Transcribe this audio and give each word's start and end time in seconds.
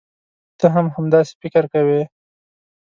ته 0.59 0.65
هم 0.73 0.85
همداسې 0.95 1.33
فکر 1.41 1.63
کوې. 1.73 2.01